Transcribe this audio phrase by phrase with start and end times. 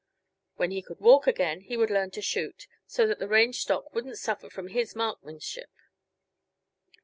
[0.55, 3.93] When he could walk again he would learn to shoot, so that the range stock
[3.93, 5.69] wouldn't suffer from his marksmanship.